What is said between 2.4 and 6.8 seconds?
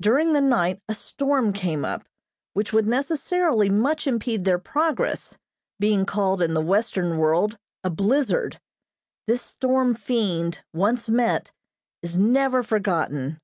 which would necessarily much impede their progress, being called in the